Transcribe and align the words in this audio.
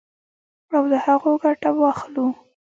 او 0.75 0.83
له 0.91 0.97
هغو 1.05 1.31
ګټه 1.43 1.69
واخلو. 1.79 2.27